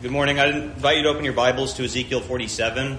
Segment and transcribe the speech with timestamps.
[0.00, 0.38] Good morning.
[0.38, 2.98] I invite you to open your Bibles to Ezekiel 47.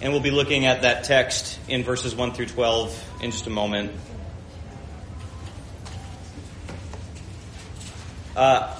[0.00, 3.50] And we'll be looking at that text in verses 1 through 12 in just a
[3.50, 3.90] moment.
[8.36, 8.76] Uh,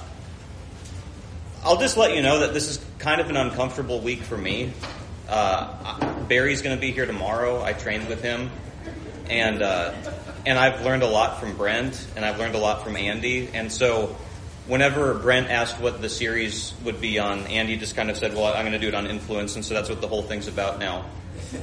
[1.65, 4.71] I'll just let you know that this is kind of an uncomfortable week for me.
[5.27, 7.61] Uh, Barry's going to be here tomorrow.
[7.61, 8.49] I trained with him.
[9.29, 9.93] And, uh,
[10.45, 13.49] and I've learned a lot from Brent, and I've learned a lot from Andy.
[13.53, 14.15] And so
[14.67, 18.53] whenever Brent asked what the series would be on, Andy just kind of said, well,
[18.53, 20.79] I'm going to do it on influence, and so that's what the whole thing's about
[20.79, 21.05] now.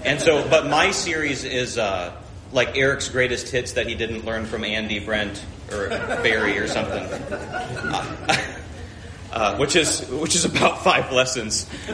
[0.04, 2.12] And so, but my series is uh,
[2.52, 7.02] like Eric's greatest hits that he didn't learn from Andy, Brent, or Barry or something.
[7.32, 8.36] Uh,
[9.32, 11.69] uh, which is which is about five lessons.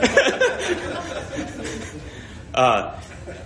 [2.54, 2.98] uh,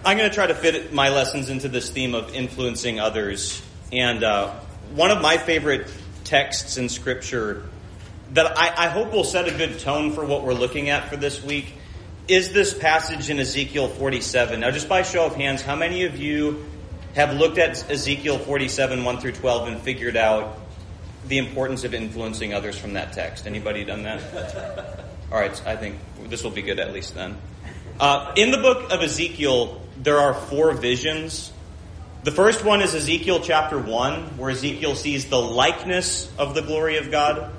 [0.05, 4.23] I'm going to try to fit my lessons into this theme of influencing others, and
[4.23, 4.53] uh,
[4.95, 5.93] one of my favorite
[6.31, 7.65] texts in Scripture
[8.35, 11.17] that I, I hope will set a good tone for what we're looking at for
[11.17, 11.75] this week
[12.29, 14.61] is this passage in Ezekiel 47.
[14.61, 16.65] Now, just by show of hands, how many of you
[17.17, 20.57] have looked at Ezekiel 47, 1 through 12, and figured out
[21.27, 23.49] the importance of influencing others from that text?
[23.49, 25.05] Anybody done that?
[25.33, 25.97] All right, I think
[26.29, 27.37] this will be good at least then.
[27.99, 31.51] Uh, in the book of Ezekiel, there are four visions
[32.23, 36.99] the first one is Ezekiel chapter 1, where Ezekiel sees the likeness of the glory
[36.99, 37.51] of God.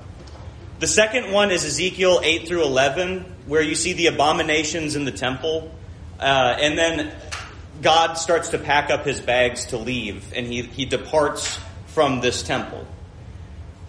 [0.79, 5.11] The second one is Ezekiel 8 through 11, where you see the abominations in the
[5.11, 5.73] temple.
[6.19, 7.11] Uh, and then
[7.81, 12.43] God starts to pack up his bags to leave, and he, he departs from this
[12.43, 12.85] temple.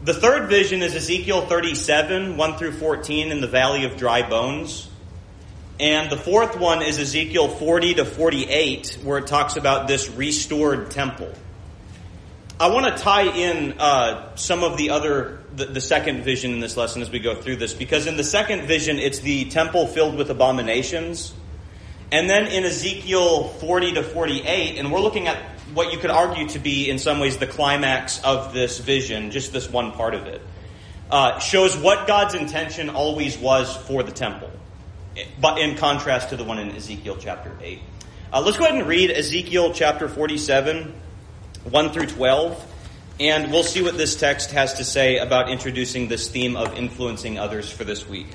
[0.05, 4.89] The third vision is Ezekiel 37, 1 through 14, in the valley of dry bones.
[5.81, 10.91] And the fourth one is Ezekiel 40 to 48, where it talks about this restored
[10.91, 11.33] temple.
[12.61, 16.61] I want to tie in uh, some of the other, the, the, second vision in
[16.61, 19.87] this lesson as we go through this, because in the second vision, it's the temple
[19.87, 21.33] filled with abominations.
[22.12, 25.39] And then in Ezekiel 40 to 48, and we're looking at
[25.72, 29.53] what you could argue to be, in some ways, the climax of this vision, just
[29.53, 30.43] this one part of it,
[31.10, 34.50] uh, shows what God's intention always was for the temple
[35.41, 37.81] but in contrast to the one in Ezekiel chapter 8.
[38.33, 40.95] Uh, let's go ahead and read Ezekiel chapter 47,
[41.65, 42.67] 1 through 12,
[43.21, 47.39] and we'll see what this text has to say about introducing this theme of influencing
[47.39, 48.28] others for this week.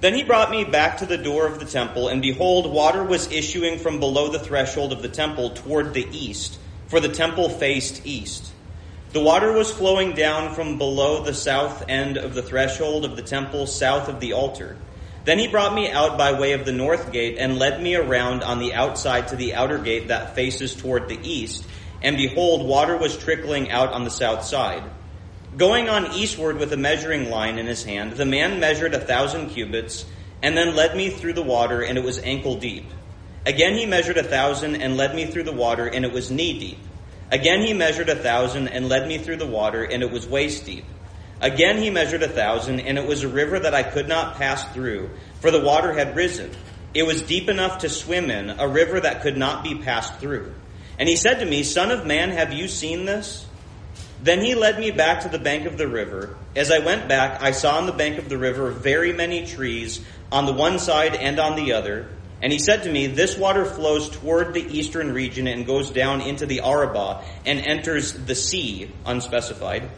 [0.00, 3.30] Then he brought me back to the door of the temple, and behold, water was
[3.32, 8.06] issuing from below the threshold of the temple toward the east, for the temple faced
[8.06, 8.52] east.
[9.10, 13.22] The water was flowing down from below the south end of the threshold of the
[13.22, 14.76] temple, south of the altar.
[15.24, 18.42] Then he brought me out by way of the north gate and led me around
[18.42, 21.66] on the outside to the outer gate that faces toward the east.
[22.02, 24.84] And behold, water was trickling out on the south side.
[25.56, 29.50] Going on eastward with a measuring line in his hand, the man measured a thousand
[29.50, 30.04] cubits
[30.42, 32.84] and then led me through the water, and it was ankle deep.
[33.46, 36.58] Again he measured a thousand and led me through the water, and it was knee
[36.58, 36.78] deep.
[37.30, 40.64] Again he measured a thousand and led me through the water, and it was waist
[40.64, 40.84] deep.
[41.40, 44.64] Again he measured a thousand, and it was a river that I could not pass
[44.72, 46.50] through, for the water had risen.
[46.94, 50.54] It was deep enough to swim in, a river that could not be passed through.
[50.98, 53.46] And he said to me, Son of man, have you seen this?
[54.20, 56.36] Then he led me back to the bank of the river.
[56.56, 60.04] As I went back, I saw on the bank of the river very many trees
[60.32, 62.08] on the one side and on the other
[62.40, 66.20] and he said to me, This water flows toward the eastern region and goes down
[66.20, 69.90] into the Arabah and enters the sea, unspecified.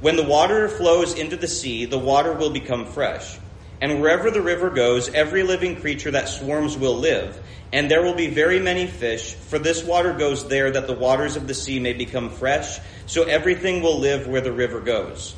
[0.00, 3.38] When the water flows into the sea, the water will become fresh.
[3.80, 7.40] And wherever the river goes, every living creature that swarms will live.
[7.72, 11.36] And there will be very many fish, for this water goes there that the waters
[11.36, 15.34] of the sea may become fresh, so everything will live where the river goes.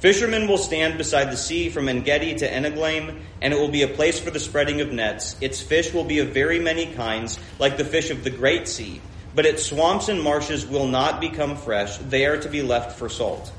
[0.00, 3.88] Fishermen will stand beside the sea from Engedi to Eneglaim, and it will be a
[3.88, 5.36] place for the spreading of nets.
[5.42, 9.02] Its fish will be of very many kinds, like the fish of the great sea.
[9.34, 11.98] But its swamps and marshes will not become fresh.
[11.98, 13.52] They are to be left for salt.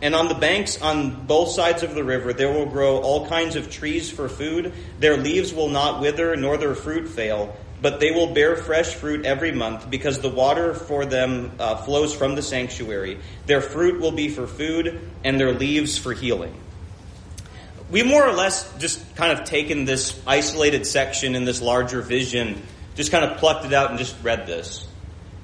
[0.00, 3.56] And on the banks on both sides of the river there will grow all kinds
[3.56, 4.72] of trees for food.
[5.00, 9.24] Their leaves will not wither, nor their fruit fail but they will bear fresh fruit
[9.24, 13.18] every month because the water for them uh, flows from the sanctuary.
[13.46, 16.54] Their fruit will be for food and their leaves for healing.
[17.90, 22.62] We more or less just kind of taken this isolated section in this larger vision,
[22.96, 24.86] just kind of plucked it out and just read this.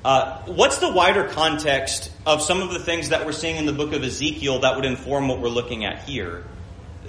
[0.04, 3.72] Uh, what's the wider context of some of the things that we're seeing in the
[3.72, 6.44] book of Ezekiel that would inform what we're looking at here?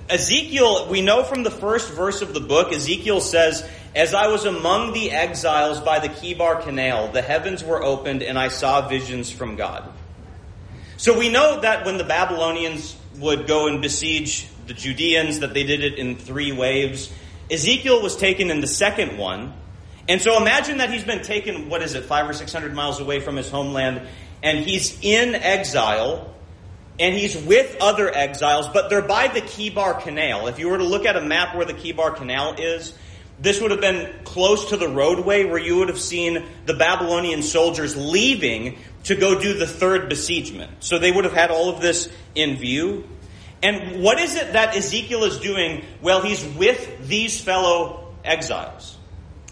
[0.09, 4.45] Ezekiel, we know from the first verse of the book, Ezekiel says, As I was
[4.45, 9.31] among the exiles by the Chebar Canal, the heavens were opened and I saw visions
[9.31, 9.91] from God.
[10.97, 15.63] So we know that when the Babylonians would go and besiege the Judeans, that they
[15.63, 17.11] did it in three waves.
[17.49, 19.53] Ezekiel was taken in the second one.
[20.07, 22.99] And so imagine that he's been taken, what is it, five or six hundred miles
[22.99, 24.01] away from his homeland,
[24.43, 26.34] and he's in exile,
[26.99, 30.47] and he's with other exiles, but they're by the Chebar Canal.
[30.47, 32.93] If you were to look at a map where the Chebar Canal is,
[33.39, 37.43] this would have been close to the roadway where you would have seen the Babylonian
[37.43, 40.71] soldiers leaving to go do the third besiegement.
[40.79, 43.07] So they would have had all of this in view.
[43.61, 45.83] And what is it that Ezekiel is doing?
[46.01, 48.94] Well, he's with these fellow exiles.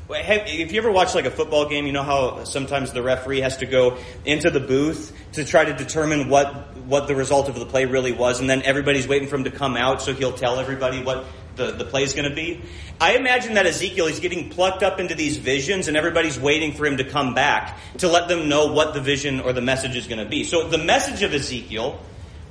[0.09, 3.57] If you ever watch like a football game, you know how sometimes the referee has
[3.57, 7.65] to go into the booth to try to determine what what the result of the
[7.65, 10.59] play really was, and then everybody's waiting for him to come out so he'll tell
[10.59, 12.61] everybody what the, the play is going to be.
[13.00, 16.85] I imagine that Ezekiel is getting plucked up into these visions and everybody's waiting for
[16.85, 20.07] him to come back to let them know what the vision or the message is
[20.07, 20.44] going to be.
[20.44, 22.00] So the message of Ezekiel,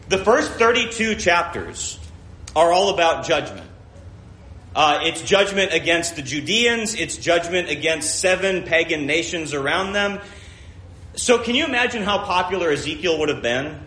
[0.09, 1.99] the first 32 chapters
[2.55, 3.69] are all about judgment.
[4.75, 6.95] Uh, it's judgment against the Judeans.
[6.95, 10.21] It's judgment against seven pagan nations around them.
[11.15, 13.79] So can you imagine how popular Ezekiel would have been?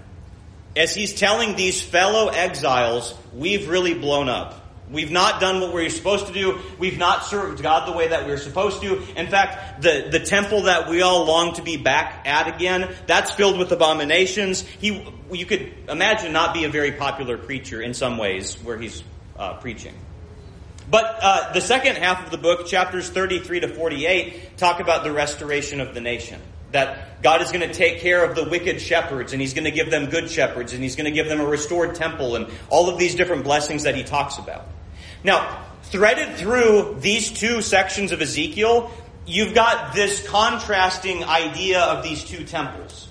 [0.76, 4.62] As he's telling these fellow exiles, we've really blown up.
[4.92, 6.60] We've not done what we're supposed to do.
[6.78, 9.02] We've not served God the way that we're supposed to.
[9.16, 13.32] In fact, the, the temple that we all long to be back at again, that's
[13.32, 14.62] filled with abominations.
[14.62, 19.04] He, you could imagine not be a very popular preacher in some ways where he's
[19.38, 19.96] uh, preaching.
[20.90, 25.12] But uh, the second half of the book, chapters 33 to 48, talk about the
[25.12, 26.40] restoration of the nation.
[26.72, 29.72] That God is going to take care of the wicked shepherds and he's going to
[29.72, 32.90] give them good shepherds and he's going to give them a restored temple and all
[32.90, 34.68] of these different blessings that he talks about.
[35.24, 38.92] Now, threaded through these two sections of Ezekiel,
[39.26, 43.08] you've got this contrasting idea of these two temples.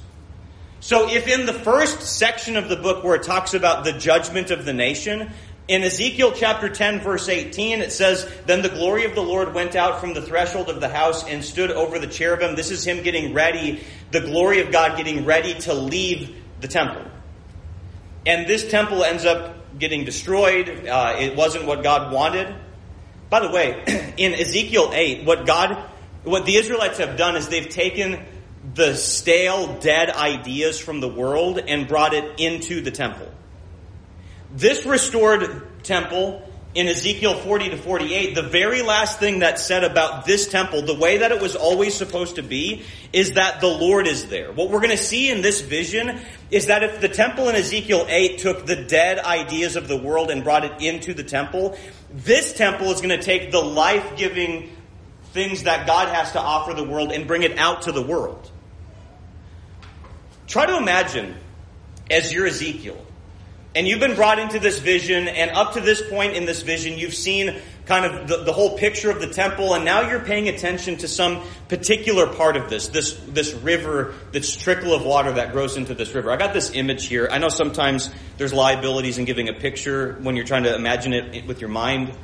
[0.80, 4.50] So if in the first section of the book where it talks about the judgment
[4.50, 5.32] of the nation,
[5.66, 9.74] in Ezekiel chapter 10 verse 18, it says, Then the glory of the Lord went
[9.74, 12.54] out from the threshold of the house and stood over the cherubim.
[12.54, 17.02] This is him getting ready, the glory of God getting ready to leave the temple.
[18.26, 20.86] And this temple ends up getting destroyed.
[20.86, 22.54] Uh, it wasn't what God wanted.
[23.30, 25.78] By the way, in Ezekiel 8, what God,
[26.24, 28.22] what the Israelites have done is they've taken
[28.74, 33.30] the stale, dead ideas from the world and brought it into the temple.
[34.54, 40.26] This restored temple in Ezekiel 40 to 48, the very last thing that's said about
[40.26, 44.06] this temple, the way that it was always supposed to be, is that the Lord
[44.06, 44.52] is there.
[44.52, 46.20] What we're going to see in this vision
[46.52, 50.30] is that if the temple in Ezekiel 8 took the dead ideas of the world
[50.30, 51.76] and brought it into the temple,
[52.12, 54.70] this temple is going to take the life-giving
[55.32, 58.52] things that God has to offer the world and bring it out to the world.
[60.46, 61.34] Try to imagine
[62.08, 63.04] as you're Ezekiel
[63.74, 66.96] and you've been brought into this vision, and up to this point in this vision,
[66.96, 70.48] you've seen kind of the, the, whole picture of the temple, and now you're paying
[70.48, 75.52] attention to some particular part of this, this, this river, this trickle of water that
[75.52, 76.30] grows into this river.
[76.30, 77.28] I got this image here.
[77.30, 81.46] I know sometimes there's liabilities in giving a picture when you're trying to imagine it
[81.46, 82.16] with your mind,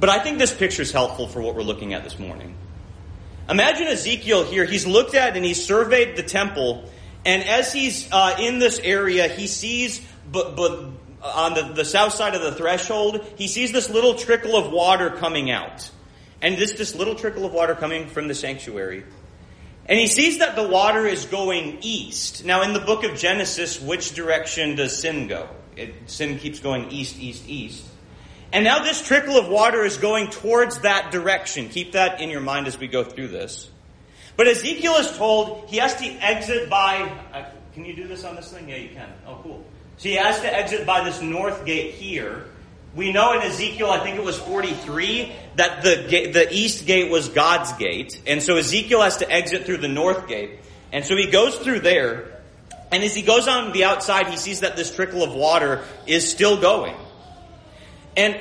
[0.00, 2.54] but I think this picture is helpful for what we're looking at this morning.
[3.48, 4.64] Imagine Ezekiel here.
[4.64, 6.90] He's looked at and he's surveyed the temple,
[7.24, 10.90] and as he's uh, in this area, he sees but, but
[11.22, 15.10] on the, the south side of the threshold, he sees this little trickle of water
[15.10, 15.90] coming out.
[16.40, 19.04] And this, this little trickle of water coming from the sanctuary.
[19.86, 22.44] And he sees that the water is going east.
[22.44, 25.48] Now, in the book of Genesis, which direction does sin go?
[25.76, 27.84] It, sin keeps going east, east, east.
[28.52, 31.68] And now this trickle of water is going towards that direction.
[31.68, 33.70] Keep that in your mind as we go through this.
[34.36, 37.00] But Ezekiel is told he has to exit by.
[37.32, 38.68] Uh, can you do this on this thing?
[38.68, 39.08] Yeah, you can.
[39.26, 39.64] Oh, cool.
[39.98, 42.44] So he has to exit by this north gate here.
[42.94, 47.10] We know in Ezekiel, I think it was 43, that the, gate, the east gate
[47.10, 48.20] was God's gate.
[48.26, 50.60] And so Ezekiel has to exit through the north gate.
[50.92, 52.40] And so he goes through there.
[52.90, 56.28] And as he goes on the outside, he sees that this trickle of water is
[56.28, 56.96] still going.
[58.16, 58.36] And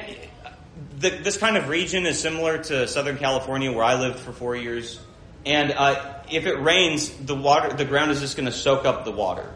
[1.00, 4.56] the, this kind of region is similar to Southern California, where I lived for four
[4.56, 5.00] years.
[5.46, 9.06] And uh, if it rains, the water, the ground is just going to soak up
[9.06, 9.54] the water.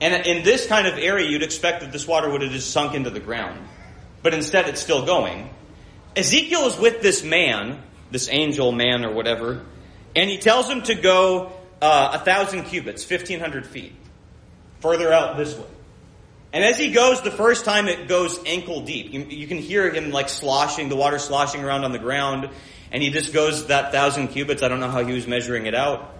[0.00, 2.94] And in this kind of area, you'd expect that this water would have just sunk
[2.94, 3.58] into the ground.
[4.22, 5.50] But instead, it's still going.
[6.16, 9.64] Ezekiel is with this man, this angel man or whatever,
[10.16, 13.92] and he tells him to go uh, a thousand cubits, 1,500 feet,
[14.80, 15.66] further out this way.
[16.52, 19.12] And as he goes, the first time it goes ankle deep.
[19.12, 22.48] You, you, can hear him like sloshing, the water sloshing around on the ground,
[22.92, 24.62] and he just goes that thousand cubits.
[24.62, 26.14] I don't know how he was measuring it out.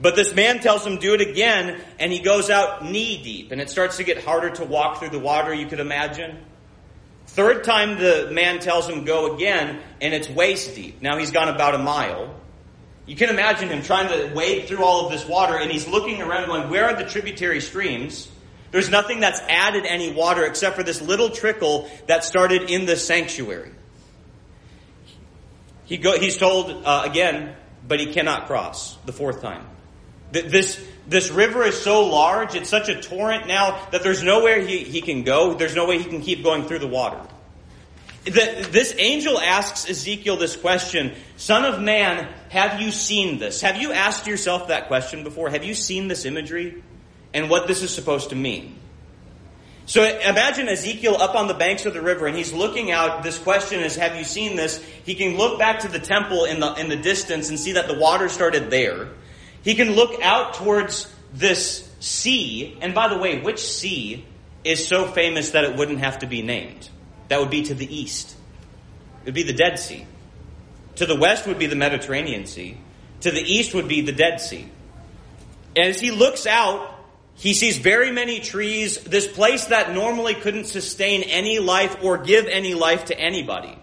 [0.00, 3.60] But this man tells him, do it again, and he goes out knee deep, and
[3.60, 6.38] it starts to get harder to walk through the water, you could imagine.
[7.26, 11.02] Third time the man tells him go again, and it's waist deep.
[11.02, 12.34] Now he's gone about a mile.
[13.06, 16.22] You can imagine him trying to wade through all of this water, and he's looking
[16.22, 18.28] around going, where are the tributary streams?
[18.70, 22.96] There's nothing that's added any water except for this little trickle that started in the
[22.96, 23.72] sanctuary.
[25.86, 29.66] He go, he's told uh, again, but he cannot cross the fourth time.
[30.30, 34.78] This, this river is so large, it's such a torrent now that there's nowhere he,
[34.78, 35.54] he can go.
[35.54, 37.20] There's no way he can keep going through the water.
[38.24, 43.62] The, this angel asks Ezekiel this question Son of man, have you seen this?
[43.62, 45.48] Have you asked yourself that question before?
[45.48, 46.82] Have you seen this imagery
[47.32, 48.78] and what this is supposed to mean?
[49.86, 53.22] So imagine Ezekiel up on the banks of the river and he's looking out.
[53.22, 54.84] This question is, have you seen this?
[55.06, 57.88] He can look back to the temple in the, in the distance and see that
[57.88, 59.08] the water started there.
[59.62, 62.76] He can look out towards this sea.
[62.80, 64.24] And by the way, which sea
[64.64, 66.88] is so famous that it wouldn't have to be named?
[67.28, 68.36] That would be to the east.
[69.22, 70.06] It would be the Dead Sea.
[70.96, 72.78] To the west would be the Mediterranean Sea.
[73.20, 74.68] To the east would be the Dead Sea.
[75.76, 76.94] As he looks out,
[77.34, 79.02] he sees very many trees.
[79.04, 83.78] This place that normally couldn't sustain any life or give any life to anybody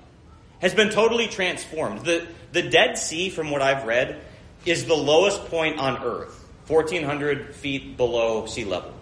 [0.60, 2.04] has been totally transformed.
[2.06, 4.20] The, the Dead Sea, from what I've read,
[4.66, 8.94] is the lowest point on Earth, 1,400 feet below sea level.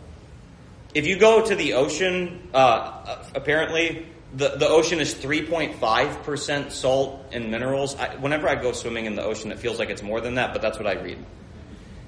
[0.93, 4.05] If you go to the ocean, uh, apparently
[4.35, 7.95] the, the ocean is 3.5% salt and minerals.
[7.95, 10.53] I, whenever I go swimming in the ocean, it feels like it's more than that,
[10.53, 11.17] but that's what I read.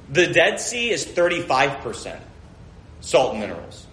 [0.09, 2.19] The Dead Sea is 35%
[3.01, 3.87] salt and minerals.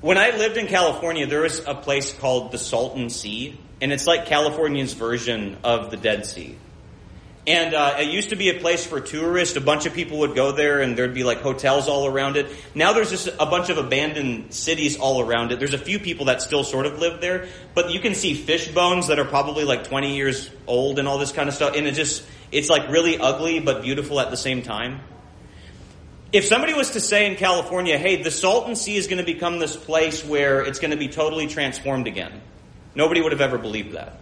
[0.00, 4.06] When I lived in California, there was a place called the Salton Sea, and it's
[4.06, 6.56] like California's version of the Dead Sea.
[7.46, 9.54] And uh, it used to be a place for tourists.
[9.56, 12.46] A bunch of people would go there, and there'd be like hotels all around it.
[12.74, 15.58] Now there's just a bunch of abandoned cities all around it.
[15.58, 18.68] There's a few people that still sort of live there, but you can see fish
[18.68, 21.76] bones that are probably like 20 years old and all this kind of stuff.
[21.76, 25.00] And it just it's like really ugly but beautiful at the same time.
[26.32, 29.58] If somebody was to say in California, "Hey, the Salton Sea is going to become
[29.58, 32.40] this place where it's going to be totally transformed again,"
[32.94, 34.18] nobody would have ever believed that.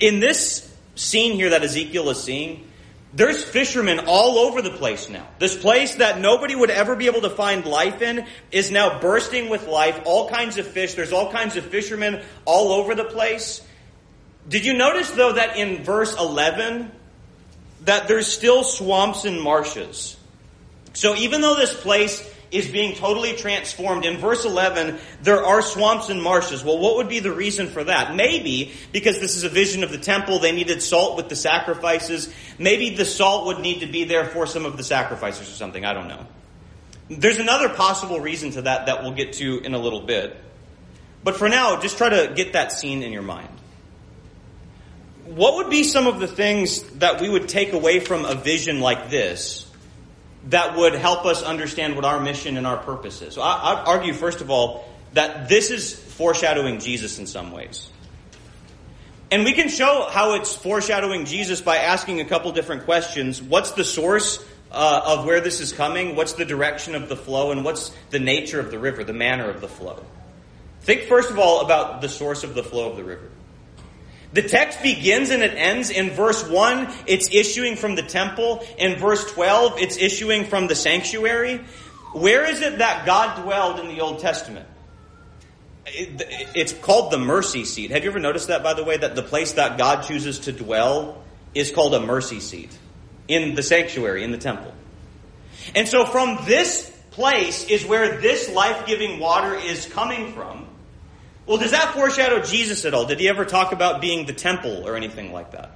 [0.00, 2.66] In this scene here that Ezekiel is seeing,
[3.14, 5.26] there's fishermen all over the place now.
[5.38, 9.48] This place that nobody would ever be able to find life in is now bursting
[9.48, 10.00] with life.
[10.04, 10.94] All kinds of fish.
[10.94, 13.62] There's all kinds of fishermen all over the place.
[14.48, 16.90] Did you notice though that in verse 11
[17.84, 20.16] that there's still swamps and marshes?
[20.92, 22.22] So even though this place
[22.56, 24.04] is being totally transformed.
[24.04, 26.64] In verse 11, there are swamps and marshes.
[26.64, 28.14] Well, what would be the reason for that?
[28.14, 32.32] Maybe because this is a vision of the temple, they needed salt with the sacrifices.
[32.58, 35.84] Maybe the salt would need to be there for some of the sacrifices or something.
[35.84, 36.26] I don't know.
[37.08, 40.36] There's another possible reason to that that we'll get to in a little bit.
[41.22, 43.48] But for now, just try to get that scene in your mind.
[45.24, 48.80] What would be some of the things that we would take away from a vision
[48.80, 49.65] like this
[50.46, 53.34] that would help us understand what our mission and our purpose is.
[53.34, 57.90] So I, I'd argue, first of all, that this is foreshadowing Jesus in some ways.
[59.30, 63.42] And we can show how it's foreshadowing Jesus by asking a couple different questions.
[63.42, 66.14] What's the source uh, of where this is coming?
[66.14, 67.50] What's the direction of the flow?
[67.50, 70.04] And what's the nature of the river, the manner of the flow?
[70.82, 73.28] Think first of all about the source of the flow of the river.
[74.36, 78.62] The text begins and it ends in verse 1, it's issuing from the temple.
[78.76, 81.64] In verse 12, it's issuing from the sanctuary.
[82.12, 84.68] Where is it that God dwelled in the Old Testament?
[85.86, 87.92] It's called the mercy seat.
[87.92, 90.52] Have you ever noticed that, by the way, that the place that God chooses to
[90.52, 91.24] dwell
[91.54, 92.76] is called a mercy seat
[93.28, 94.74] in the sanctuary, in the temple?
[95.74, 100.66] And so from this place is where this life-giving water is coming from.
[101.46, 103.06] Well, does that foreshadow Jesus at all?
[103.06, 105.70] Did he ever talk about being the temple or anything like that?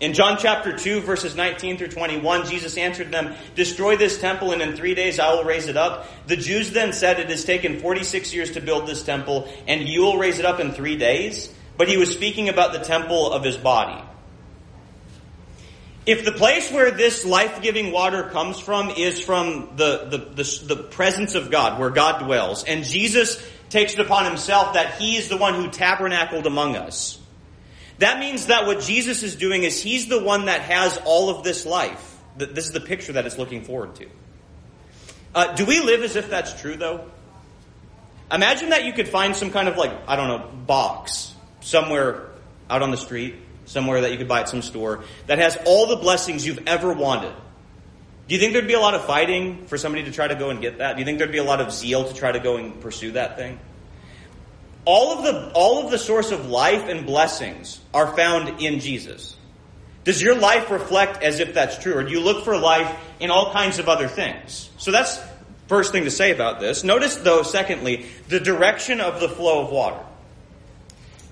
[0.00, 4.60] In John chapter 2, verses 19 through 21, Jesus answered them, Destroy this temple, and
[4.60, 6.08] in three days I will raise it up.
[6.26, 10.00] The Jews then said, It has taken 46 years to build this temple, and you
[10.00, 11.54] will raise it up in three days.
[11.76, 14.02] But he was speaking about the temple of his body.
[16.04, 20.82] If the place where this life-giving water comes from is from the, the, the, the
[20.82, 23.40] presence of God, where God dwells, and Jesus
[23.72, 27.18] takes it upon himself that he is the one who tabernacled among us.
[27.98, 31.42] That means that what Jesus is doing is he's the one that has all of
[31.42, 32.18] this life.
[32.36, 34.06] This is the picture that it's looking forward to.
[35.34, 37.10] Uh, do we live as if that's true, though?
[38.30, 42.28] Imagine that you could find some kind of like, I don't know, box somewhere
[42.68, 43.36] out on the street,
[43.66, 46.92] somewhere that you could buy at some store, that has all the blessings you've ever
[46.92, 47.34] wanted.
[48.28, 50.50] Do you think there'd be a lot of fighting for somebody to try to go
[50.50, 50.94] and get that?
[50.94, 53.12] Do you think there'd be a lot of zeal to try to go and pursue
[53.12, 53.58] that thing?
[54.84, 59.36] all of the all of the source of life and blessings are found in Jesus.
[60.04, 63.30] Does your life reflect as if that's true, or do you look for life in
[63.30, 64.70] all kinds of other things?
[64.76, 65.20] So that's
[65.68, 66.82] first thing to say about this.
[66.82, 70.04] Notice, though, secondly, the direction of the flow of water.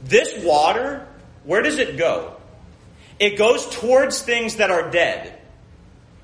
[0.05, 1.09] This water,
[1.43, 2.37] where does it go?
[3.19, 5.40] It goes towards things that are dead.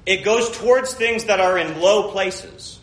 [0.07, 2.79] It goes towards things that are in low places.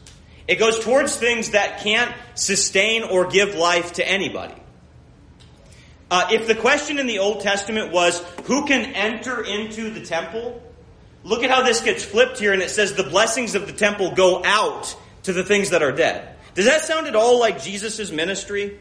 [0.47, 4.55] It goes towards things that can't sustain or give life to anybody.
[6.11, 10.61] Uh, if the question in the Old Testament was, who can enter into the temple?
[11.23, 14.13] Look at how this gets flipped here, and it says the blessings of the temple
[14.13, 16.35] go out to the things that are dead.
[16.53, 18.77] Does that sound at all like Jesus' ministry?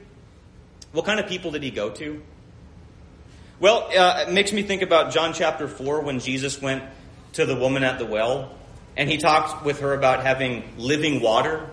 [0.91, 2.23] What kind of people did he go to?
[3.61, 6.83] Well, uh, it makes me think about John chapter 4 when Jesus went
[7.33, 8.57] to the woman at the well
[8.97, 11.69] and he talked with her about having living water.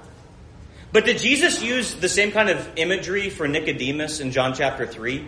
[0.91, 5.25] But did Jesus use the same kind of imagery for Nicodemus in John chapter 3?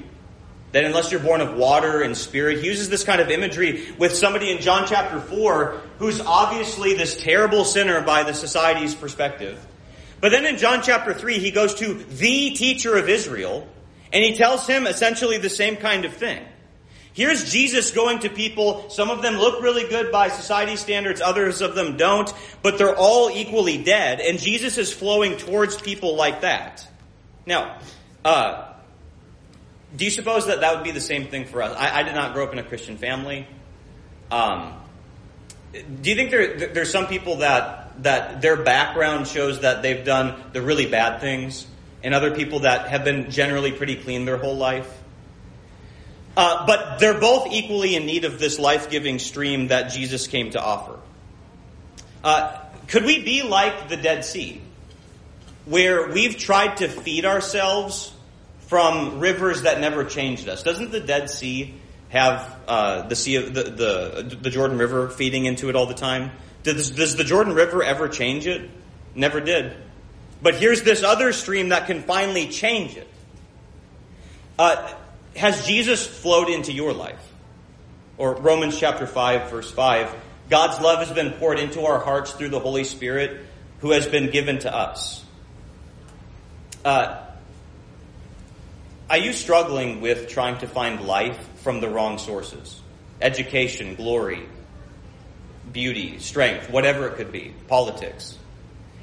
[0.71, 4.15] That unless you're born of water and spirit, he uses this kind of imagery with
[4.15, 9.63] somebody in John chapter 4 who's obviously this terrible sinner by the society's perspective.
[10.21, 13.67] But then in John chapter 3, he goes to the teacher of Israel
[14.13, 16.41] and he tells him essentially the same kind of thing.
[17.13, 18.89] Here's Jesus going to people.
[18.89, 22.95] Some of them look really good by society standards, others of them don't, but they're
[22.95, 26.87] all equally dead, and Jesus is flowing towards people like that.
[27.45, 27.79] Now,
[28.23, 28.73] uh,
[29.95, 31.75] do you suppose that that would be the same thing for us?
[31.77, 33.45] I, I did not grow up in a Christian family.
[34.29, 34.73] Um,
[35.73, 40.41] do you think there, there's some people that that their background shows that they've done
[40.53, 41.67] the really bad things,
[42.03, 45.00] and other people that have been generally pretty clean their whole life?
[46.35, 50.51] Uh, but they're both equally in need of this life giving stream that Jesus came
[50.51, 50.97] to offer.
[52.23, 52.57] Uh,
[52.87, 54.61] could we be like the Dead Sea,
[55.65, 58.13] where we've tried to feed ourselves
[58.67, 60.63] from rivers that never changed us?
[60.63, 61.73] Doesn't the Dead Sea
[62.09, 65.93] have uh, the sea of the, the, the Jordan River feeding into it all the
[65.93, 66.31] time?
[66.63, 68.69] Does, does the Jordan River ever change it?
[69.15, 69.75] Never did.
[70.41, 73.07] But here's this other stream that can finally change it.
[74.57, 74.93] Uh,
[75.35, 77.31] has Jesus flowed into your life?
[78.17, 80.13] Or Romans chapter 5, verse 5.
[80.49, 83.45] God's love has been poured into our hearts through the Holy Spirit
[83.79, 85.23] who has been given to us.
[86.83, 87.21] Uh,
[89.09, 92.79] are you struggling with trying to find life from the wrong sources?
[93.21, 94.47] Education, glory,
[95.71, 98.37] beauty, strength, whatever it could be, politics.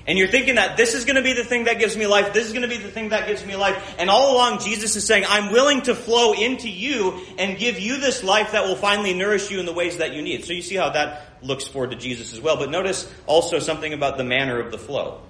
[0.08, 2.32] And you're thinking that this is going to be the thing that gives me life,
[2.32, 3.94] this is going to be the thing that gives me life.
[3.98, 8.00] And all along, Jesus is saying, I'm willing to flow into you and give you
[8.00, 10.46] this life that will finally nourish you in the ways that you need.
[10.46, 12.56] So you see how that looks forward to Jesus as well.
[12.56, 15.20] But notice also something about the manner of the flow.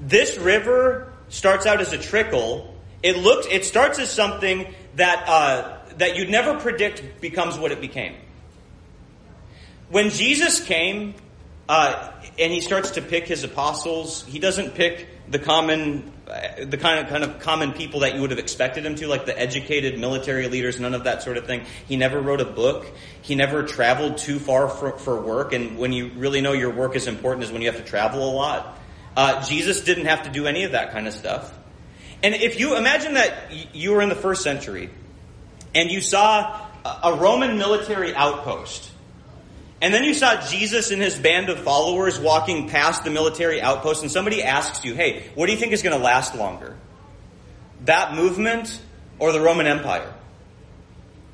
[0.00, 2.74] This river starts out as a trickle.
[3.04, 7.80] It looks, it starts as something that, uh, that you'd never predict becomes what it
[7.80, 8.16] became.
[9.90, 11.14] When Jesus came,
[11.68, 14.24] uh, and he starts to pick his apostles.
[14.24, 18.22] He doesn't pick the common, uh, the kind of kind of common people that you
[18.22, 21.46] would have expected him to, like the educated military leaders, none of that sort of
[21.46, 21.64] thing.
[21.86, 22.86] He never wrote a book.
[23.20, 25.52] He never traveled too far for, for work.
[25.52, 28.26] And when you really know your work is important is when you have to travel
[28.28, 28.78] a lot.
[29.14, 31.52] Uh, Jesus didn't have to do any of that kind of stuff.
[32.22, 34.90] And if you imagine that you were in the first century
[35.74, 36.66] and you saw
[37.02, 38.90] a Roman military outpost
[39.80, 44.02] and then you saw Jesus and his band of followers walking past the military outpost,
[44.02, 46.76] and somebody asks you, hey, what do you think is going to last longer?
[47.84, 48.80] That movement
[49.20, 50.12] or the Roman Empire?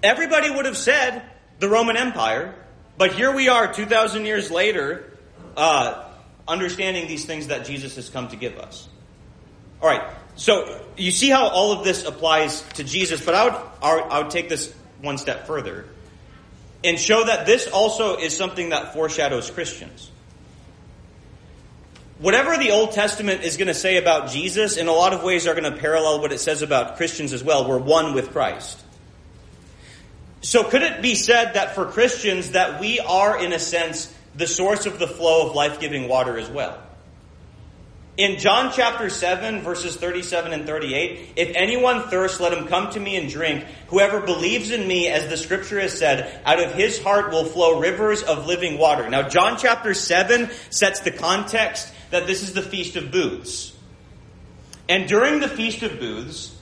[0.02, 1.22] Everybody would have said
[1.58, 2.54] the Roman Empire,
[2.98, 5.10] but here we are 2,000 years later,
[5.56, 6.04] uh,
[6.46, 8.86] understanding these things that Jesus has come to give us.
[9.80, 10.02] All right,
[10.36, 14.30] so you see how all of this applies to Jesus, but I would, I would
[14.30, 15.86] take this one step further
[16.84, 20.10] and show that this also is something that foreshadows Christians.
[22.18, 25.46] Whatever the Old Testament is going to say about Jesus, in a lot of ways,
[25.46, 27.66] are going to parallel what it says about Christians as well.
[27.68, 28.80] We're one with Christ.
[30.40, 34.46] So, could it be said that for Christians, that we are, in a sense, the
[34.46, 36.83] source of the flow of life giving water as well?
[38.16, 43.00] In John chapter 7, verses 37 and 38, if anyone thirsts, let him come to
[43.00, 43.64] me and drink.
[43.88, 47.80] Whoever believes in me, as the scripture has said, out of his heart will flow
[47.80, 49.10] rivers of living water.
[49.10, 53.72] Now, John chapter 7 sets the context that this is the Feast of Booths.
[54.88, 56.54] And during the Feast of Booths,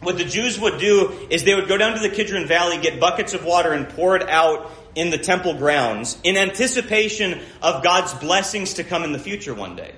[0.00, 2.98] what the Jews would do is they would go down to the Kidron Valley, get
[2.98, 8.12] buckets of water, and pour it out in the temple grounds in anticipation of God's
[8.14, 9.92] blessings to come in the future one day.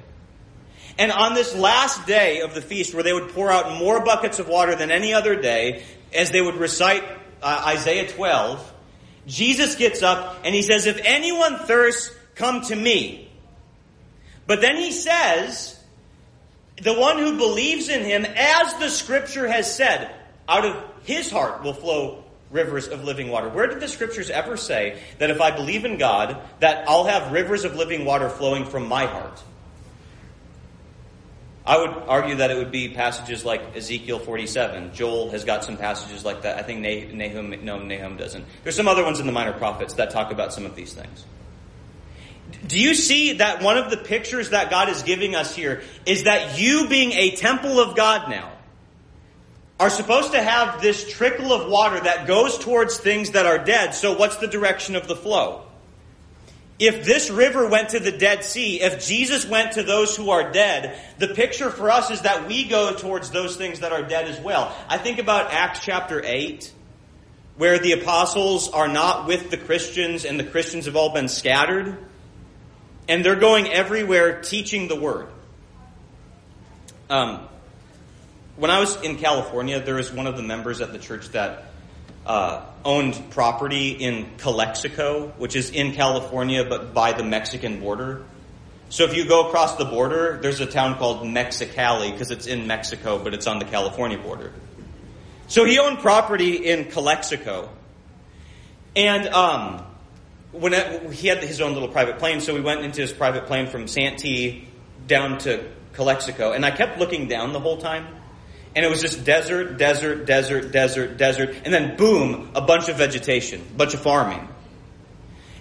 [0.98, 4.38] And on this last day of the feast, where they would pour out more buckets
[4.38, 7.04] of water than any other day, as they would recite
[7.42, 8.72] uh, Isaiah 12,
[9.26, 13.30] Jesus gets up and he says, If anyone thirsts, come to me.
[14.46, 15.78] But then he says,
[16.82, 20.12] the one who believes in him, as the scripture has said,
[20.48, 23.48] out of his heart will flow rivers of living water.
[23.48, 27.32] Where did the scriptures ever say that if I believe in God, that I'll have
[27.32, 29.42] rivers of living water flowing from my heart?
[31.64, 34.94] I would argue that it would be passages like Ezekiel 47.
[34.94, 36.58] Joel has got some passages like that.
[36.58, 38.44] I think Nahum, no, Nahum doesn't.
[38.64, 41.24] There's some other ones in the minor prophets that talk about some of these things.
[42.66, 46.24] Do you see that one of the pictures that God is giving us here is
[46.24, 48.50] that you being a temple of God now
[49.78, 53.94] are supposed to have this trickle of water that goes towards things that are dead.
[53.94, 55.62] So what's the direction of the flow?
[56.82, 60.50] If this river went to the Dead Sea, if Jesus went to those who are
[60.50, 64.26] dead, the picture for us is that we go towards those things that are dead
[64.26, 64.76] as well.
[64.88, 66.72] I think about Acts chapter 8,
[67.56, 71.98] where the apostles are not with the Christians and the Christians have all been scattered.
[73.08, 75.28] And they're going everywhere teaching the word.
[77.08, 77.46] Um,
[78.56, 81.62] when I was in California, there was one of the members at the church that
[82.26, 88.24] uh, owned property in Calexico, which is in California but by the Mexican border.
[88.88, 92.66] So if you go across the border, there's a town called Mexicali because it's in
[92.66, 94.52] Mexico, but it's on the California border.
[95.48, 97.70] So he owned property in Calexico.
[98.94, 99.82] And um,
[100.52, 103.46] when it, he had his own little private plane, so we went into his private
[103.46, 104.68] plane from Santee
[105.06, 108.06] down to Calexico, and I kept looking down the whole time.
[108.74, 112.96] And it was just desert, desert, desert, desert, desert, and then boom, a bunch of
[112.96, 114.48] vegetation, a bunch of farming.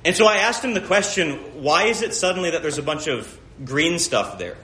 [0.05, 3.07] And so I asked him the question, why is it suddenly that there's a bunch
[3.07, 4.57] of green stuff there?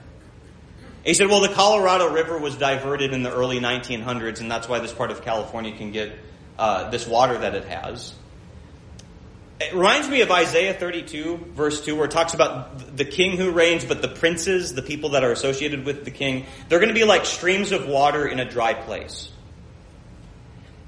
[1.04, 4.80] He said, well, the Colorado River was diverted in the early 1900s, and that's why
[4.80, 6.12] this part of California can get
[6.58, 8.14] uh, this water that it has.
[9.60, 13.50] It reminds me of Isaiah 32, verse 2, where it talks about the king who
[13.50, 16.94] reigns, but the princes, the people that are associated with the king, they're going to
[16.94, 19.30] be like streams of water in a dry place.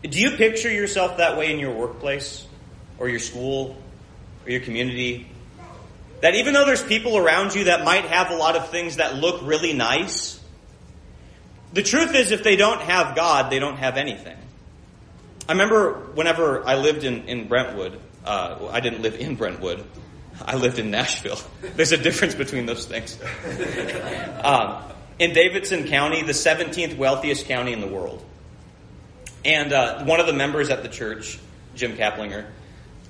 [0.02, 2.46] Do you picture yourself that way in your workplace,
[2.98, 3.76] or your school,
[4.46, 5.28] or your community?
[6.20, 9.16] That even though there's people around you that might have a lot of things that
[9.16, 10.38] look really nice,
[11.72, 14.36] the truth is if they don't have God, they don't have anything.
[15.48, 19.84] I remember whenever I lived in, in Brentwood, uh, I didn't live in Brentwood.
[20.44, 21.38] I lived in Nashville.
[21.76, 23.18] There's a difference between those things.
[24.40, 24.82] Um,
[25.18, 28.24] in Davidson County, the 17th wealthiest county in the world.
[29.44, 31.38] And uh, one of the members at the church,
[31.74, 32.46] Jim Kaplinger,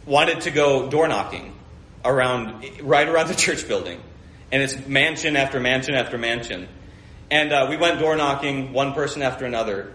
[0.07, 1.57] wanted to go door knocking
[2.05, 4.01] around, right around the church building.
[4.51, 6.67] And it's mansion after mansion after mansion.
[7.31, 9.93] And uh, we went door knocking, one person after another.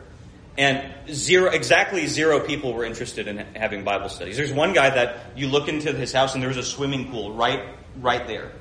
[0.58, 4.38] And zero, exactly zero people were interested in having Bible studies.
[4.38, 7.34] There's one guy that you look into his house and there was a swimming pool
[7.34, 8.52] right, right there.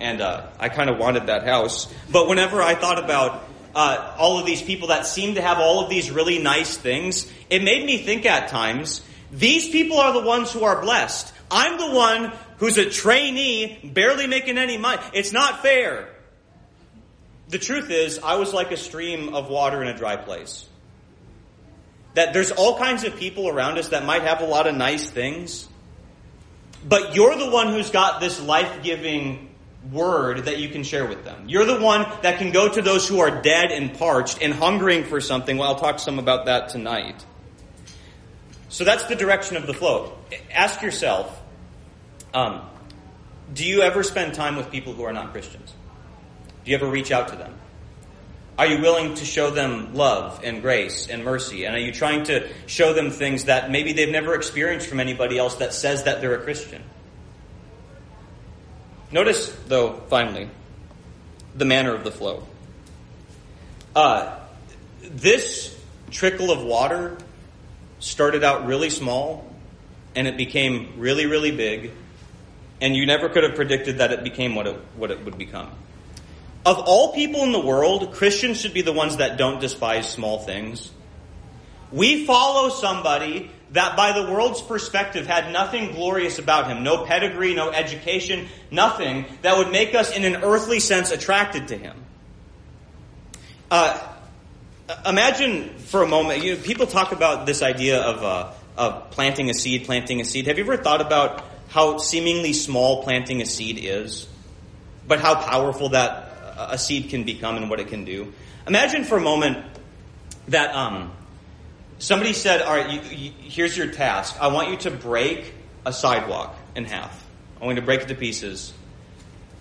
[0.00, 1.92] And uh, I kind of wanted that house.
[2.10, 5.84] But whenever I thought about uh, all of these people that seem to have all
[5.84, 10.26] of these really nice things, it made me think at times, these people are the
[10.26, 11.32] ones who are blessed.
[11.50, 15.02] I'm the one who's a trainee, barely making any money.
[15.12, 16.08] It's not fair.
[17.48, 20.66] The truth is, I was like a stream of water in a dry place.
[22.14, 25.08] That there's all kinds of people around us that might have a lot of nice
[25.08, 25.68] things,
[26.86, 29.54] but you're the one who's got this life giving
[29.92, 31.44] word that you can share with them.
[31.48, 35.04] You're the one that can go to those who are dead and parched and hungering
[35.04, 35.56] for something.
[35.56, 37.24] Well, I'll talk some about that tonight.
[38.68, 40.16] So that's the direction of the flow.
[40.52, 41.40] Ask yourself,
[42.34, 42.62] um,
[43.52, 45.72] do you ever spend time with people who are not Christians?
[46.64, 47.54] Do you ever reach out to them?
[48.60, 51.64] Are you willing to show them love and grace and mercy?
[51.64, 55.38] And are you trying to show them things that maybe they've never experienced from anybody
[55.38, 56.82] else that says that they're a Christian?
[59.10, 60.50] Notice, though, finally,
[61.54, 62.46] the manner of the flow.
[63.96, 64.38] Uh,
[65.04, 65.74] this
[66.10, 67.16] trickle of water
[67.98, 69.50] started out really small
[70.14, 71.92] and it became really, really big,
[72.82, 75.70] and you never could have predicted that it became what it, what it would become.
[76.64, 80.40] Of all people in the world, Christians should be the ones that don't despise small
[80.40, 80.90] things.
[81.90, 87.54] We follow somebody that by the world's perspective had nothing glorious about him, no pedigree,
[87.54, 91.96] no education, nothing that would make us in an earthly sense attracted to him.
[93.70, 93.98] Uh,
[95.06, 99.48] imagine for a moment, you know, people talk about this idea of, uh, of planting
[99.48, 100.46] a seed, planting a seed.
[100.46, 104.28] Have you ever thought about how seemingly small planting a seed is,
[105.06, 106.29] but how powerful that
[106.70, 108.32] a seed can become and what it can do.
[108.66, 109.64] Imagine for a moment
[110.48, 111.12] that um,
[111.98, 114.36] somebody said, "All right, you, you, here's your task.
[114.40, 115.54] I want you to break
[115.86, 117.24] a sidewalk in half.
[117.60, 118.72] I want you to break it to pieces."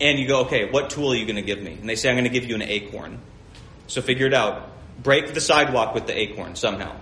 [0.01, 2.09] And you go, "Okay, what tool are you going to give me?" And they say,
[2.09, 3.19] "I'm going to give you an acorn."
[3.87, 4.69] So figure it out.
[5.01, 6.95] Break the sidewalk with the acorn somehow.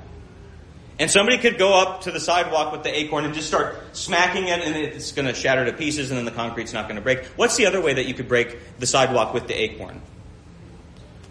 [0.99, 4.47] And somebody could go up to the sidewalk with the acorn and just start smacking
[4.47, 7.01] it, and it's going to shatter to pieces, and then the concrete's not going to
[7.01, 7.23] break.
[7.35, 10.01] What's the other way that you could break the sidewalk with the acorn?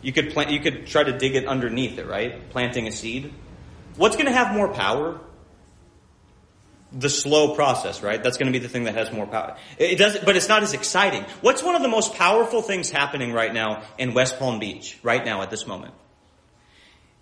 [0.02, 2.48] You could plant, you could try to dig it underneath it, right?
[2.50, 3.33] Planting a seed.
[3.96, 5.18] What's going to have more power?
[6.92, 8.22] The slow process, right?
[8.22, 9.57] That's going to be the thing that has more power.
[9.79, 11.24] It doesn't, but it's not as exciting.
[11.40, 15.24] What's one of the most powerful things happening right now in West Palm Beach, right
[15.24, 15.92] now at this moment?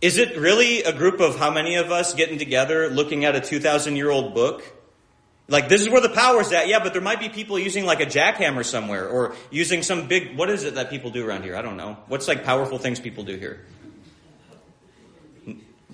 [0.04, 3.40] Is it really a group of how many of us getting together looking at a
[3.40, 4.62] 2,000 year old book?
[5.48, 6.68] Like, this is where the power's at.
[6.68, 10.36] Yeah, but there might be people using like a jackhammer somewhere or using some big,
[10.36, 11.56] what is it that people do around here?
[11.56, 11.96] I don't know.
[12.08, 13.64] What's like powerful things people do here?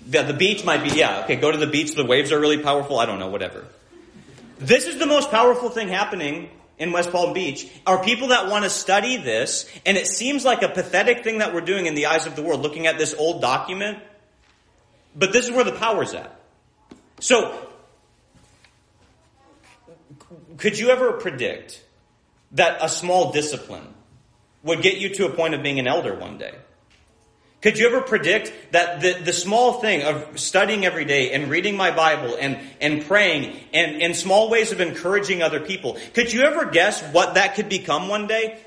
[0.08, 2.58] Yeah, the beach might be, yeah, okay, go to the beach, the waves are really
[2.58, 2.98] powerful.
[2.98, 3.64] I don't know, whatever.
[4.58, 8.64] This is the most powerful thing happening in West Palm Beach are people that want
[8.64, 12.06] to study this, and it seems like a pathetic thing that we're doing in the
[12.06, 13.98] eyes of the world, looking at this old document.
[15.14, 16.40] But this is where the power's at.
[17.20, 17.68] So,
[20.56, 21.84] could you ever predict
[22.52, 23.94] that a small discipline
[24.62, 26.54] would get you to a point of being an elder one day?
[27.62, 31.76] Could you ever predict that the, the small thing of studying every day and reading
[31.76, 36.42] my Bible and, and praying and, and small ways of encouraging other people, could you
[36.42, 38.58] ever guess what that could become one day?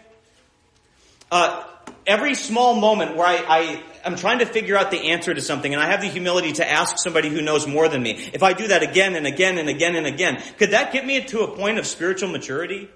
[1.32, 1.63] Uh,
[2.06, 5.73] every small moment where I, I am trying to figure out the answer to something
[5.73, 8.53] and I have the humility to ask somebody who knows more than me, if I
[8.53, 11.56] do that again and again and again and again, could that get me to a
[11.56, 12.89] point of spiritual maturity?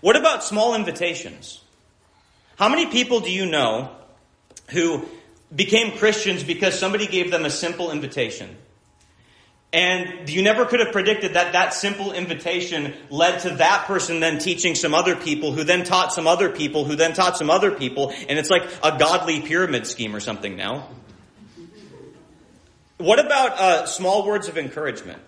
[0.00, 1.60] What about small invitations?
[2.56, 3.92] How many people do you know
[4.72, 5.06] who
[5.54, 8.56] became Christians because somebody gave them a simple invitation.
[9.72, 14.38] And you never could have predicted that that simple invitation led to that person then
[14.38, 17.70] teaching some other people who then taught some other people who then taught some other
[17.70, 18.12] people.
[18.28, 20.88] And it's like a godly pyramid scheme or something now.
[22.98, 25.22] What about uh, small words of encouragement?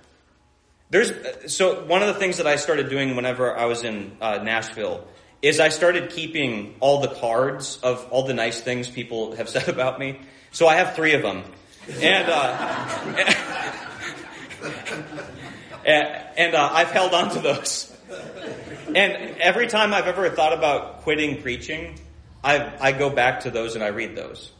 [0.91, 1.11] There's
[1.53, 5.09] so one of the things that I started doing whenever I was in uh, Nashville
[5.45, 9.69] is I started keeping all the cards of all the nice things people have said
[9.69, 10.19] about me.
[10.53, 11.45] So I have three of them.
[12.01, 13.25] And, uh,
[15.85, 17.95] and, uh, I've held on to those.
[18.87, 21.99] And every time I've ever thought about quitting preaching,
[22.43, 24.51] I, I go back to those and I read those.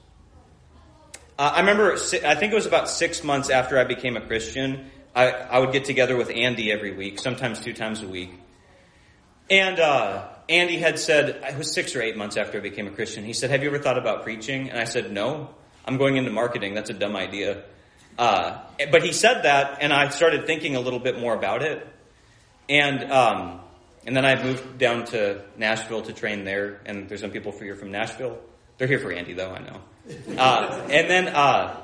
[1.39, 4.91] Uh, I remember, I think it was about six months after I became a Christian,
[5.17, 8.33] I, I would get together with Andy every week, sometimes two times a week.
[9.49, 12.91] And uh, Andy had said, it was six or eight months after I became a
[12.91, 14.71] Christian, he said, Have you ever thought about preaching?
[14.71, 15.51] And I said, No,
[15.85, 16.75] I'm going into marketing.
[16.75, 17.65] That's a dumb idea.
[18.19, 18.59] Uh,
[18.91, 21.87] but he said that, and I started thinking a little bit more about it.
[22.69, 23.61] And, um,
[24.07, 27.75] and then I moved down to Nashville to train there, and there's some people here
[27.75, 28.39] from Nashville.
[28.79, 29.81] They're here for Andy, though, I know.
[30.39, 31.81] Uh, and then, uh,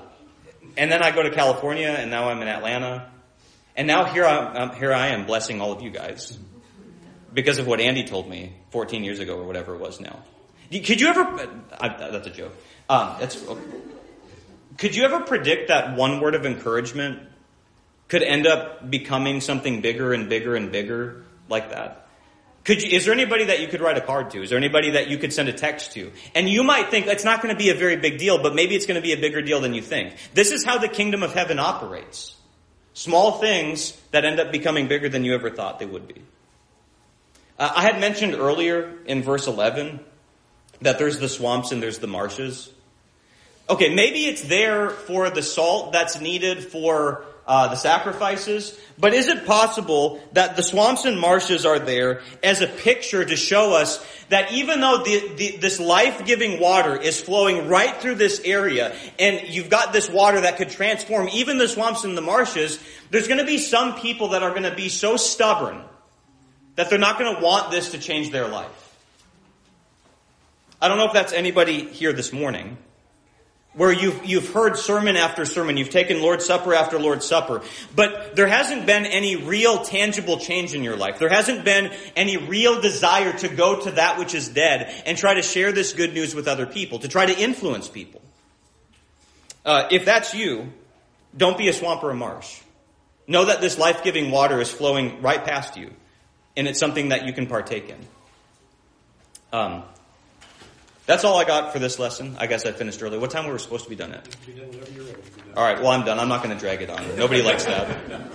[0.77, 3.11] and then I go to California, and now I'm in Atlanta.
[3.75, 6.38] And now here I, um, here I am blessing all of you guys
[7.32, 10.20] because of what Andy told me 14 years ago or whatever it was now.
[10.70, 11.50] Could you ever?
[11.80, 12.54] I, that's a joke.
[12.88, 13.44] Um, that's.
[14.78, 17.20] Could you ever predict that one word of encouragement
[18.08, 22.06] could end up becoming something bigger and bigger and bigger like that?
[22.64, 24.42] Could you, is there anybody that you could write a card to?
[24.42, 26.12] Is there anybody that you could send a text to?
[26.34, 28.74] And you might think it's not going to be a very big deal, but maybe
[28.76, 30.14] it's going to be a bigger deal than you think.
[30.34, 32.36] This is how the kingdom of heaven operates.
[32.92, 36.22] Small things that end up becoming bigger than you ever thought they would be.
[37.61, 40.01] Uh, I had mentioned earlier in verse 11
[40.81, 42.70] that there's the swamps and there's the marshes.
[43.68, 49.29] Okay, maybe it's there for the salt that's needed for uh, the sacrifices, but is
[49.29, 54.03] it possible that the swamps and marshes are there as a picture to show us
[54.31, 59.49] that even though the, the, this life-giving water is flowing right through this area, and
[59.49, 63.40] you've got this water that could transform even the swamps and the marshes, there's going
[63.40, 65.83] to be some people that are going to be so stubborn
[66.80, 68.96] that they're not going to want this to change their life.
[70.80, 72.78] I don't know if that's anybody here this morning
[73.74, 77.60] where you've, you've heard sermon after sermon, you've taken Lord's Supper after Lord's Supper,
[77.94, 81.18] but there hasn't been any real tangible change in your life.
[81.18, 85.34] There hasn't been any real desire to go to that which is dead and try
[85.34, 88.22] to share this good news with other people, to try to influence people.
[89.66, 90.72] Uh, if that's you,
[91.36, 92.58] don't be a swamp or a marsh.
[93.26, 95.90] Know that this life-giving water is flowing right past you
[96.61, 97.96] and it's something that you can partake in.
[99.51, 99.83] Um,
[101.07, 102.37] That's all I got for this lesson.
[102.38, 103.16] I guess I finished early.
[103.16, 104.29] What time were we supposed to be done at?
[105.57, 106.20] All right, well, I'm done.
[106.20, 107.16] I'm not going to drag it on.
[107.16, 107.88] Nobody likes that.